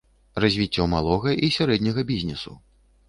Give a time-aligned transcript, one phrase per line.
[0.43, 2.57] Развіццё малога і сярэдняга бізнесу.